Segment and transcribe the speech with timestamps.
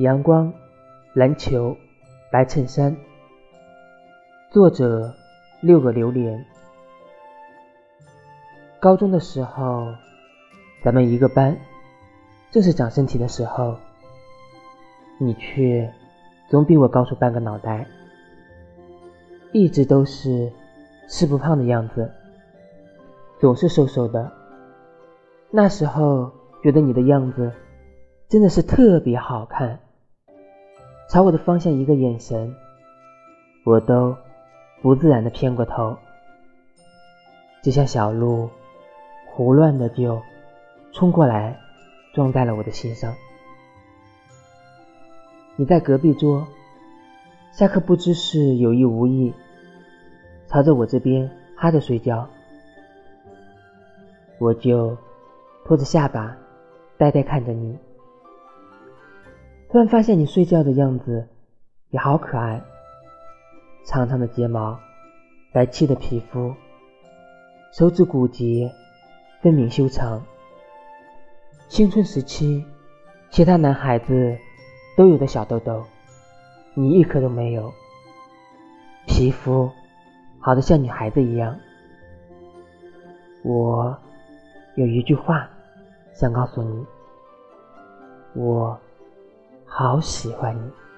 [0.00, 0.50] 阳光、
[1.12, 1.76] 篮球、
[2.32, 2.96] 白衬衫。
[4.50, 5.14] 作者：
[5.60, 6.42] 六个榴莲。
[8.80, 9.92] 高中的时候，
[10.82, 11.54] 咱们一个班，
[12.50, 13.76] 正是长身体的时候，
[15.18, 15.92] 你却
[16.48, 17.86] 总比我高出半个脑袋，
[19.52, 20.50] 一直都是
[21.10, 22.10] 吃不胖的样子，
[23.38, 24.32] 总是瘦瘦的。
[25.50, 26.32] 那时候
[26.62, 27.52] 觉得你的样子
[28.30, 29.78] 真的是特别好看，
[31.10, 32.54] 朝我的方向一个眼神，
[33.64, 34.16] 我都
[34.80, 35.96] 不自然的偏过头，
[37.64, 38.48] 就像小鹿
[39.26, 40.22] 胡乱的就
[40.92, 41.58] 冲过来
[42.14, 43.12] 撞在了我的心上。
[45.56, 46.46] 你在隔壁桌，
[47.50, 49.34] 下课不知是有意无意，
[50.46, 52.28] 朝着我这边哈着睡觉，
[54.38, 54.96] 我就。
[55.62, 56.36] 托着下巴，
[56.96, 57.78] 呆呆看着你。
[59.70, 61.28] 突然发现你睡觉的样子
[61.90, 62.60] 也好可爱，
[63.86, 64.76] 长长的睫毛，
[65.52, 66.52] 白皙的皮肤，
[67.72, 68.72] 手指骨节
[69.40, 70.20] 分明修长。
[71.68, 72.64] 青春时期，
[73.30, 74.36] 其他男孩子
[74.96, 75.84] 都有的小痘痘，
[76.74, 77.72] 你一颗都没有。
[79.06, 79.70] 皮肤
[80.40, 81.56] 好的像女孩子一样。
[83.44, 83.96] 我
[84.74, 85.48] 有一句话。
[86.12, 86.84] 想告诉你，
[88.34, 88.78] 我
[89.80, 90.89] 好喜欢你。